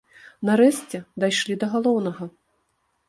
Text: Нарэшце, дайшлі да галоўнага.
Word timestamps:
Нарэшце, 0.49 0.97
дайшлі 1.25 1.59
да 1.65 1.71
галоўнага. 1.75 2.23